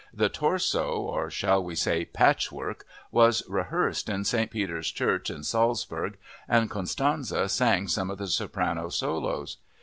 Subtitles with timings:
[0.11, 4.49] The torso (or shall we say patchwork?) was rehearsed in St.
[4.49, 6.17] Peter's Church in Salzburg,
[6.49, 9.57] and Constanze sang some of the soprano solos.